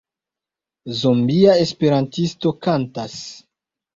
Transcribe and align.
Zombia 1.01 1.57
esperantisto 1.65 2.53
kantas. 2.69 3.19